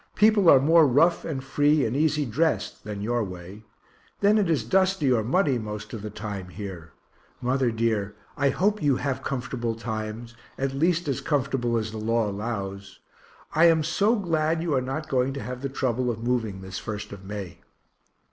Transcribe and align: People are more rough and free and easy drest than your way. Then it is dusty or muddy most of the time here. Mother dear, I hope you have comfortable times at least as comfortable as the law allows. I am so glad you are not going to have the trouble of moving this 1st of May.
People 0.15 0.49
are 0.49 0.59
more 0.59 0.87
rough 0.87 1.23
and 1.25 1.43
free 1.43 1.85
and 1.85 1.95
easy 1.95 2.25
drest 2.25 2.83
than 2.85 3.03
your 3.03 3.23
way. 3.23 3.61
Then 4.19 4.39
it 4.39 4.49
is 4.49 4.63
dusty 4.63 5.11
or 5.11 5.23
muddy 5.23 5.59
most 5.59 5.93
of 5.93 6.01
the 6.01 6.09
time 6.09 6.47
here. 6.49 6.93
Mother 7.39 7.69
dear, 7.69 8.15
I 8.35 8.49
hope 8.49 8.81
you 8.81 8.95
have 8.95 9.21
comfortable 9.21 9.75
times 9.75 10.35
at 10.57 10.73
least 10.73 11.07
as 11.07 11.21
comfortable 11.21 11.77
as 11.77 11.91
the 11.91 11.99
law 11.99 12.27
allows. 12.27 12.97
I 13.53 13.65
am 13.65 13.83
so 13.83 14.15
glad 14.15 14.63
you 14.63 14.73
are 14.73 14.81
not 14.81 15.07
going 15.07 15.33
to 15.33 15.43
have 15.43 15.61
the 15.61 15.69
trouble 15.69 16.09
of 16.09 16.23
moving 16.23 16.61
this 16.61 16.81
1st 16.81 17.11
of 17.11 17.23
May. 17.23 17.59